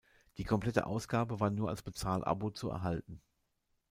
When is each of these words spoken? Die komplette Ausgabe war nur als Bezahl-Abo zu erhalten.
Die 0.39 0.43
komplette 0.43 0.87
Ausgabe 0.87 1.39
war 1.39 1.51
nur 1.51 1.69
als 1.69 1.83
Bezahl-Abo 1.83 2.49
zu 2.49 2.71
erhalten. 2.71 3.21